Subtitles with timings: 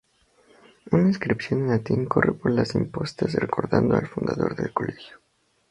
[0.89, 5.21] Una inscripción en latín corre por las impostas recordando al fundador del Colegio.